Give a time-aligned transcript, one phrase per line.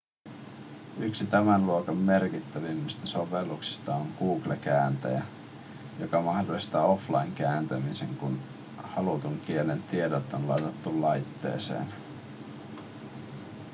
[0.99, 5.23] yksi tämän luokan merkittävimmistä sovelluksista on google kääntäjä
[5.99, 8.39] joka mahdollistaa offline-kääntämisen kun
[8.77, 11.93] halutun kielen tiedot on ladattu laitteeseen